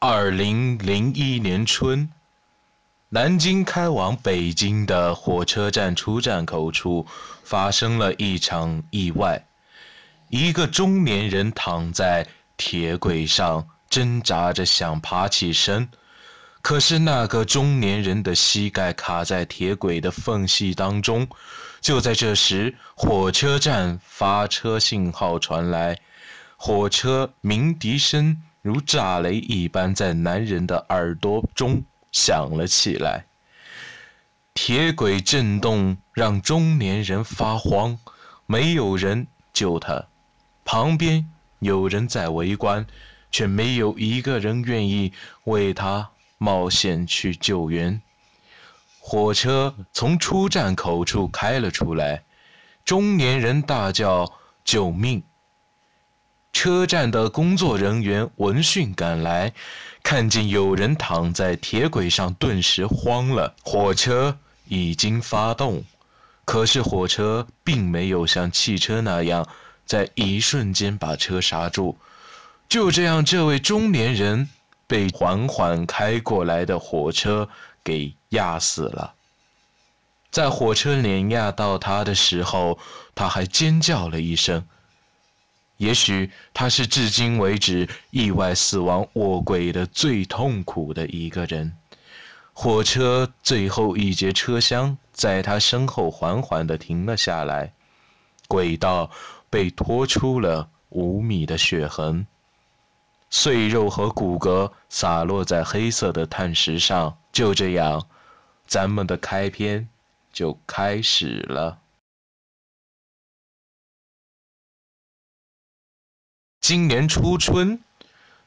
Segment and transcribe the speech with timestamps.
[0.00, 2.08] 二零零一年春，
[3.08, 7.04] 南京开往北京的火车站出站口处
[7.42, 9.44] 发生了一场意外。
[10.28, 12.24] 一个中年人躺在
[12.56, 15.88] 铁轨上，挣扎着想爬起身，
[16.62, 21.26] 可是那个中年人的膝盖卡在铁轨的缝隙当中。
[21.80, 25.98] 就在这时，火车站发车信号传来，
[26.56, 28.40] 火车鸣笛声。
[28.62, 33.26] 如炸雷一般在男人的耳朵中响了起来。
[34.54, 37.98] 铁轨震动让中年人发慌，
[38.46, 40.06] 没有人救他。
[40.64, 41.30] 旁边
[41.60, 42.84] 有人在围观，
[43.30, 45.12] 却没有一个人愿意
[45.44, 48.02] 为他冒险去救援。
[48.98, 52.24] 火车从出站口处开了出来，
[52.84, 54.30] 中年人大叫
[54.64, 55.22] ：“救命！”
[56.52, 59.52] 车站的工作人员闻讯赶来，
[60.02, 63.54] 看见有人躺在铁轨上，顿时慌了。
[63.62, 65.84] 火车已经发动，
[66.44, 69.46] 可是火车并没有像汽车那样
[69.86, 71.96] 在一瞬间把车刹住。
[72.68, 74.48] 就这样，这位中年人
[74.86, 77.48] 被缓缓开过来的火车
[77.84, 79.14] 给压死了。
[80.30, 82.78] 在火车碾压到他的时候，
[83.14, 84.66] 他还尖叫了一声。
[85.78, 91.72] 也许他是至今为止意外死亡卧轨的最痛苦的一个人。
[92.52, 97.72] 火车最后一节车厢在他身后缓缓地停了下来，
[98.48, 99.10] 轨道
[99.48, 102.26] 被拖出了五米的血痕，
[103.30, 107.16] 碎肉和骨骼洒落在黑色的碳石上。
[107.30, 108.08] 就这样，
[108.66, 109.88] 咱们的开篇
[110.32, 111.78] 就开始了。
[116.68, 117.80] 今年初春，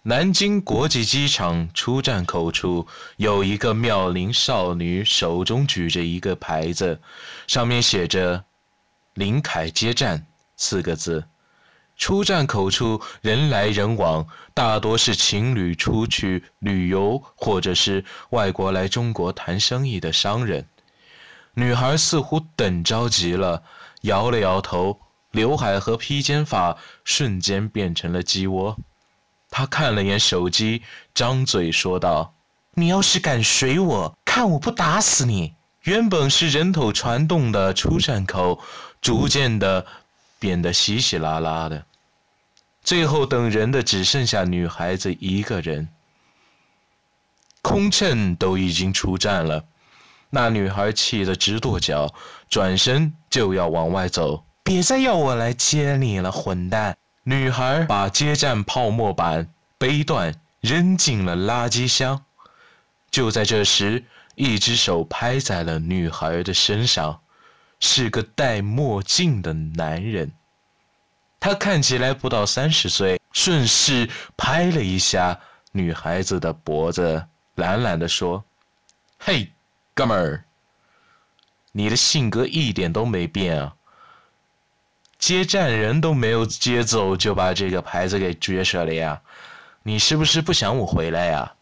[0.03, 2.85] 南京国际机场出站口处
[3.17, 7.01] 有一个妙龄少女，手中举着一个牌子，
[7.47, 8.45] 上面写着
[9.15, 11.23] “林凯接站”四个字。
[11.97, 20.67] 出站口处人来人往，大多是情侣出去旅游，或者是外国来中国谈生意的商人。
[21.55, 23.63] 女孩似乎等着急了，
[24.01, 24.99] 摇了摇头。
[25.31, 28.77] 刘海和披肩发瞬间变成了鸡窝。
[29.49, 30.83] 他看了眼手机，
[31.13, 32.33] 张嘴说道
[32.75, 38.61] ：“你要是敢水我，看我不打死你！”原本是人头攒动的出站口，
[39.01, 39.85] 逐渐的
[40.37, 41.83] 变得稀稀拉拉的，
[42.83, 45.89] 最后等人的只剩下女孩子一个人。
[47.63, 49.65] 空乘都已经出站了，
[50.29, 52.13] 那女孩气得直跺脚，
[52.47, 54.45] 转身就要往外走。
[54.71, 56.97] 别再要我来接你了，混蛋！
[57.23, 62.23] 女孩把接站泡沫板背断，扔进了垃圾箱。
[63.09, 64.05] 就在这时，
[64.35, 67.19] 一只手拍在了女孩的身上，
[67.81, 70.31] 是个戴墨镜的男人。
[71.37, 75.37] 他看起来不到三十岁，顺势拍了一下
[75.73, 78.41] 女孩子的脖子，懒懒地说
[79.19, 79.51] ：“嘿，
[79.93, 80.45] 哥们儿，
[81.73, 83.75] 你的性格一点都没变啊。”
[85.21, 89.21] 接站人都没有接走，就把这个牌子给撅折了呀！
[89.83, 91.53] 你是不是不想我回来呀？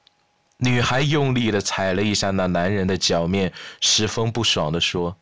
[0.56, 5.18] 女孩用力的踩了一下那男人的脚面，十分不爽的说：“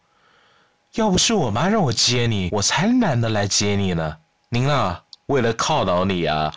[0.94, 4.18] 要不是我妈让我接你，我才懒得来接你呢。
[4.50, 6.54] 您啊，为了犒劳你啊，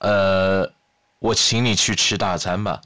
[0.00, 0.70] 呃，
[1.18, 2.82] 我请你去吃大餐吧。”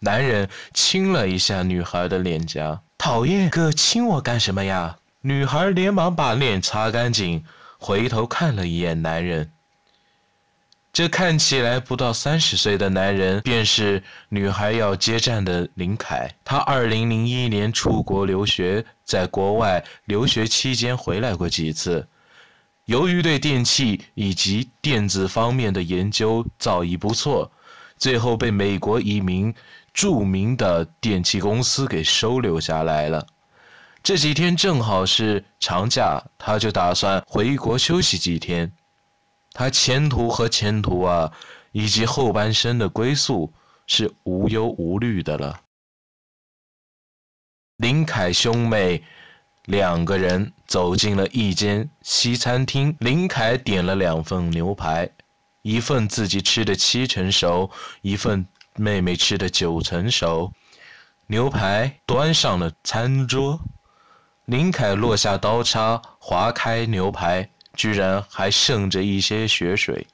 [0.00, 4.96] 男人亲了一下女孩的脸颊，讨厌，哥亲我干什么呀？
[5.26, 7.44] 女孩连忙把脸擦干净，
[7.78, 9.50] 回头看了一眼男人。
[10.92, 16.32] 这看起来不到三十岁的男人，便是女孩要接站的林凯。
[16.44, 22.06] 他二零零一年出国留学，在国外留学期间回来过几次。
[22.84, 27.50] 由于对电器以及电子方面的研究造诣不错，
[27.98, 29.52] 最后被美国一名
[29.92, 33.26] 著名的电器公司给收留下来了。
[34.06, 38.72] 这几天正好是长假，他就打算回国休息几天。
[39.50, 41.32] 他前途和前途啊，
[41.72, 43.52] 以及后半生的归宿
[43.88, 45.60] 是无忧无虑的了。
[47.78, 49.02] 林凯兄妹
[49.64, 55.10] 两个人走进了一间西餐厅，林凯点了两份牛排，
[55.62, 57.68] 一份自己吃的七成熟，
[58.02, 60.52] 一份妹妹吃的九成熟。
[61.26, 63.58] 牛排端上了餐桌。
[64.46, 70.06] 林凯落下刀叉，划开牛排，居然还剩着一些血水。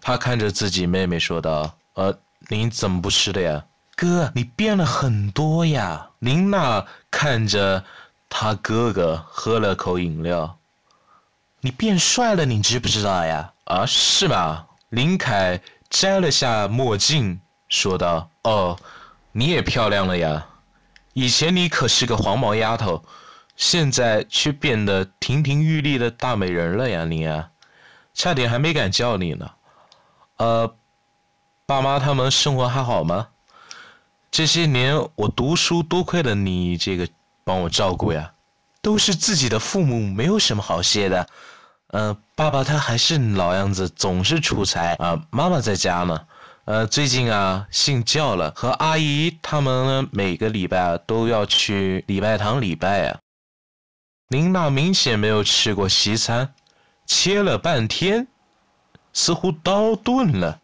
[0.00, 2.18] 他看着自己妹妹说道：“呃，
[2.48, 3.62] 您怎么不吃的呀？
[3.94, 6.08] 哥，你变了很多呀！
[6.20, 7.84] 林娜看着
[8.26, 10.56] 他哥哥，喝了口饮料。
[11.60, 13.52] 你变帅了，你知不知道呀？
[13.64, 14.64] 啊，是吗？
[14.88, 15.60] 林凯
[15.90, 17.38] 摘了下墨镜，
[17.68, 18.78] 说道：“哦，
[19.30, 20.46] 你也漂亮了呀！
[21.12, 23.04] 以前你可是个黄毛丫头，
[23.56, 27.04] 现在却变得亭亭玉立的大美人了呀！
[27.04, 27.50] 你啊，
[28.14, 29.50] 差点还没敢叫你呢。
[30.38, 30.74] 呃，
[31.66, 33.28] 爸妈他们生活还好吗？
[34.30, 37.08] 这些年我读书多亏了你这个
[37.44, 38.32] 帮我照顾呀，
[38.80, 41.26] 都是自己的父母，没有什么好谢的。”
[41.92, 45.22] 呃，爸爸他还是老样子，总是出差啊。
[45.30, 46.26] 妈妈在家呢，
[46.64, 53.18] 呃，最近啊信教了，和阿姨他们每个礼拜啊都要去礼拜堂礼拜啊。
[54.32, 56.54] 琳娜明显没有吃过西餐，
[57.04, 58.28] 切了半天，
[59.12, 60.58] 似乎刀钝了。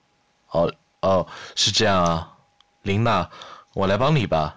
[0.52, 0.72] 哦
[1.02, 2.32] 哦，是这样啊，
[2.80, 3.28] 琳娜，
[3.74, 4.56] 我来帮你吧。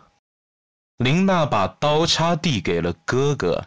[0.96, 3.66] 琳娜把刀叉递给了哥哥，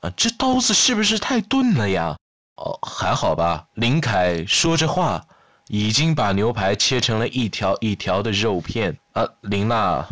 [0.00, 2.16] 啊，这刀子是不是太钝了呀？
[2.54, 3.66] 哦，还好吧。
[3.74, 5.26] 林凯说着话，
[5.66, 8.98] 已经把牛排切成了一条一条的肉片。
[9.12, 10.08] 啊，林娜，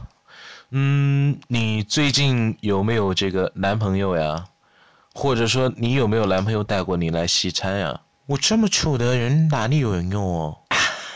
[0.72, 4.44] 嗯，你最近有没有这个男朋友呀？
[5.14, 8.00] 或者说，你有没有男朋友带过你来西餐呀？
[8.26, 10.58] 我这么丑的人，哪里有人用哦？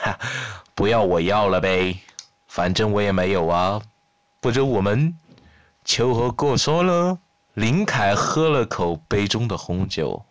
[0.75, 1.99] 不要我要了呗，
[2.47, 3.83] 反正我也没有啊。
[4.41, 5.19] 不如我们
[5.85, 7.19] 秋和过说了。
[7.55, 10.25] 林凯喝了口杯中的红酒。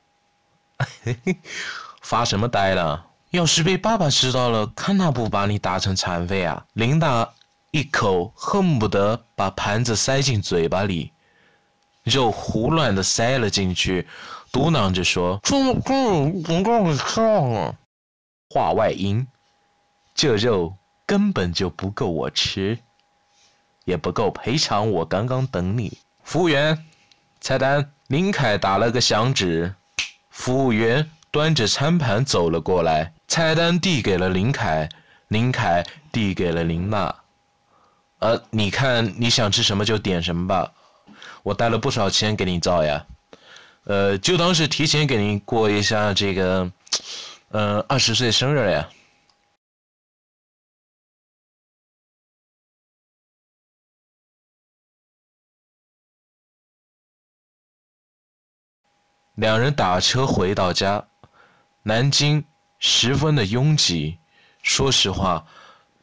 [2.02, 3.06] 发什么呆了？
[3.32, 6.66] 要是被爸爸知道了，看他不把你打成残废啊！
[6.72, 7.30] 琳达
[7.72, 11.12] 一口恨不得把盘子塞进嘴巴里，
[12.08, 14.08] 肉胡乱的塞了进去，
[14.52, 17.76] 嘟囔着说：“这么贵，不够吃啊！”
[18.50, 19.28] 话外音：
[20.16, 20.74] 这肉
[21.06, 22.80] 根本就不够我吃，
[23.86, 25.98] 也不够赔偿我刚刚等你。
[26.24, 26.86] 服务员，
[27.42, 27.92] 菜单。
[28.08, 29.76] 林凯打了个响指。
[30.30, 34.88] 服务员端着餐盘走了过来，菜单递给了林凯，
[35.28, 37.14] 林凯递给了林娜。
[38.20, 40.72] 呃，你看你想吃什么就点什么吧，
[41.44, 43.06] 我带了不少钱给你造呀，
[43.86, 46.72] 呃，就当是提前给您过一下这个，
[47.50, 48.90] 嗯，二十岁生日呀。
[59.36, 61.08] 两人打车回到家，
[61.84, 62.44] 南京
[62.80, 64.18] 十分的拥挤。
[64.64, 65.46] 说实话，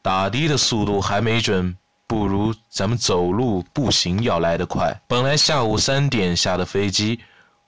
[0.00, 1.76] 打的的速度还没准
[2.06, 5.00] 不如咱们走路步行要来得快。
[5.08, 7.20] 本来下午三点下的飞机，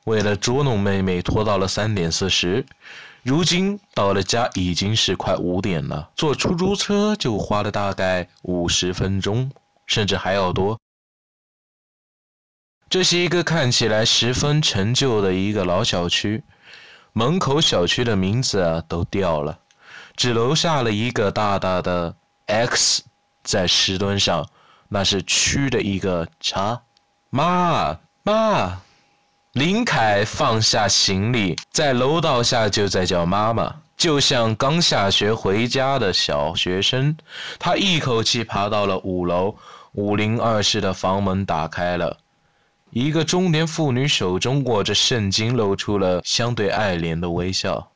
[0.05, 2.65] 为了捉弄妹妹，拖到了三点四十。
[3.23, 9.51] 如今到了家已经是快五点了，坐出租车就花了大概五十分钟，
[9.87, 10.79] 甚至还要多。
[12.89, 16.45] 这是一个看起来十分陈旧的一个老小区，
[17.13, 19.59] 门口小区的名字啊都掉了，
[20.15, 22.15] 只留下了一个大大的
[22.47, 23.03] X
[23.47, 24.47] 在石墩上，
[24.89, 26.83] 那是区的一个叉。
[27.31, 28.83] 妈妈，
[29.53, 37.17] 林凯放下行李，在楼道下就在叫妈妈，就像刚下学回家的小学生。
[37.59, 39.55] 他一口气爬到了五楼，
[39.93, 42.19] 五零二室的房门打开了。
[42.91, 47.89] 一个中年妇女手中握着圣经，露出了相对爱怜的微笑。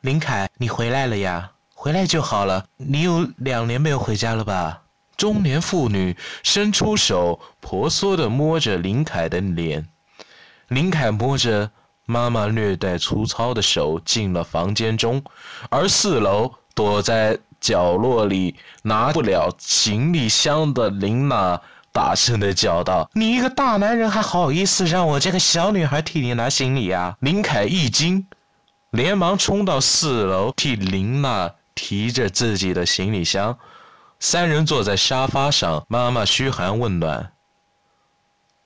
[0.00, 1.50] 林凯，你回来了呀？
[1.74, 2.64] 回来就好了。
[2.76, 4.82] 你有两年没有回家了吧？
[5.18, 9.86] 中年妇女伸出手，婆娑地摸着林凯的脸。
[10.68, 11.70] 林凯摸着
[12.06, 15.22] 妈妈略带粗糙的手进了房间中，
[15.68, 21.60] 而四楼躲在角落里拿不了行李箱的林娜。
[21.90, 28.24] 大声的叫道：“你一个大男人还好意思让我这个小女孩替你拿行李呀？”林凯一惊，
[28.90, 33.58] 连忙冲到四楼替林娜提着自己的行李箱。
[34.20, 37.32] 三人坐在沙发上，妈妈嘘寒问暖。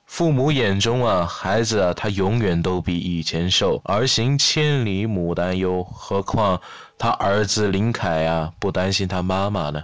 [0.05, 3.81] 父母眼中啊，孩子啊，他永远都比以前瘦。
[3.85, 6.59] 儿行千里母担忧，何况
[6.97, 9.83] 他儿子林凯呀，不担心他妈妈呢？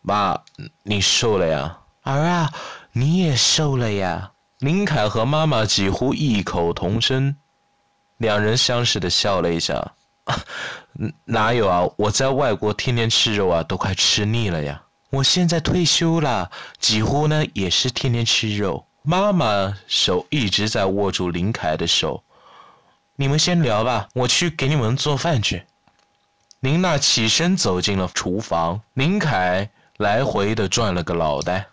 [0.00, 0.38] 妈，
[0.82, 2.50] 你瘦了呀，儿啊。
[2.92, 4.32] 你也瘦了呀！
[4.58, 7.36] 林凯和妈妈几乎异口同声，
[8.16, 9.92] 两人相视的笑了一下。
[11.24, 11.88] 哪有啊？
[11.96, 14.82] 我在外国天天吃肉啊，都快吃腻了呀。
[15.10, 18.86] 我现在退休了，几乎呢也是天天吃肉。
[19.02, 22.22] 妈妈手一直在握住林凯的手。
[23.16, 25.64] 你们先聊吧，我去给你们做饭去。
[26.60, 29.68] 林娜起身走进了厨房，林凯。
[29.98, 31.66] 来回的转了个脑袋，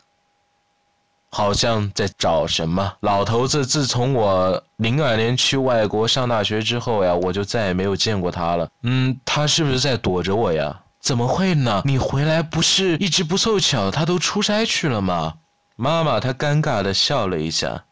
[1.30, 2.94] 好像在找什么。
[3.00, 8.70] 老头子自从我零二年去外国上大学之后呀，我就再也没有见过他了。
[8.82, 10.78] 嗯，他是不是在躲着我呀？
[11.08, 11.84] 怎么会呢？
[11.86, 15.36] 你回来不是一直不凑巧，他都出差去了吗？
[15.78, 17.86] 妈妈，她尴尬的笑了一下。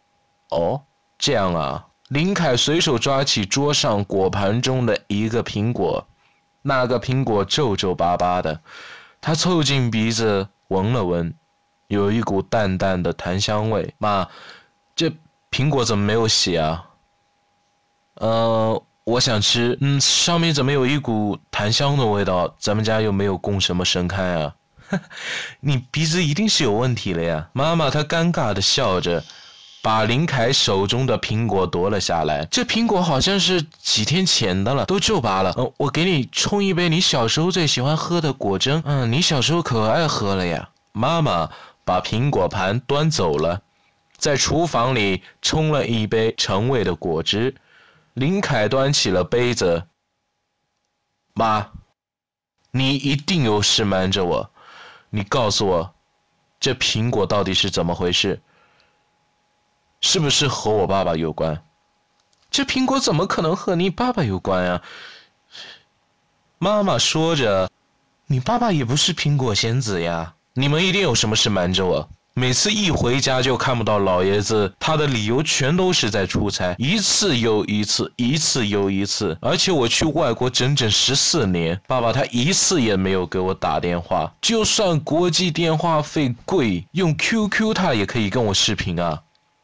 [0.50, 0.82] 哦，
[1.18, 1.88] 这样啊。
[2.10, 6.06] 林凯随手抓起桌上果盘中的一个苹果，
[6.62, 8.60] 那个苹果皱皱巴巴的，
[9.22, 11.34] 他凑近鼻子闻了闻，
[11.88, 13.96] 有一股淡淡的檀香味。
[13.98, 14.28] 妈，
[14.94, 15.10] 这
[15.50, 16.90] 苹果怎么没有洗啊？
[18.16, 19.78] 呃，我想吃。
[19.82, 22.54] 嗯，上面怎么有一股檀香的味道？
[22.60, 24.56] 咱们家又没有供什么神龛啊？
[25.62, 27.48] 你鼻子一定是有问题了呀！
[27.54, 29.24] 妈妈，她尴尬的笑着。
[29.84, 32.44] 把林凯手中的苹果夺了下来。
[32.46, 35.54] 这苹果好像是几天前的了，都皱巴了。
[35.60, 38.82] 嗯，我给你冲一杯你小时候最喜欢喝的果汁。
[38.84, 40.68] 嗯，你小时候可爱喝了呀。
[40.92, 41.48] 妈妈
[41.84, 43.62] 把苹果盘端走了，
[44.18, 47.54] 在厨房里冲了一杯陈味的果汁。
[48.16, 49.90] 林凯端起了杯子。
[51.34, 51.70] 妈，
[52.72, 54.50] 你一定有事瞒着我，
[55.10, 55.94] 你告诉我，
[56.58, 58.42] 这苹果到底是怎么回事？
[60.00, 61.62] 是不是和我爸爸有关？
[62.50, 64.82] 这苹果怎么可能和你爸爸有关呀？
[66.58, 67.70] 妈妈说着
[68.28, 70.36] ：“你爸爸也不是苹果仙子呀！
[70.54, 72.10] 你们一定有什么事瞒着我。
[72.38, 79.38] 每次一回家就看不到老爷子，他的理由全都是在出差，一次又一次，一次又一次。
[79.40, 84.30] 而且我去外国整整十四年，爸爸他一次也没有给我打电话。
[84.42, 89.22] 就算国际电话费贵，用 QQ 他也可以跟我视频啊。”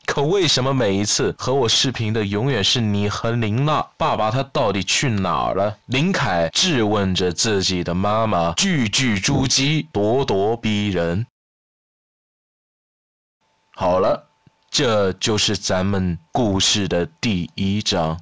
[0.07, 3.85] 可为什么每一次和我视频的永远是你和林娜？
[3.97, 5.77] 爸爸他到底去哪儿了？
[5.85, 11.25] 林凯质问着自己的妈妈，句句珠玑，咄咄逼人。
[13.81, 14.27] 好了，
[14.69, 18.19] 这就是咱们故事的第一章。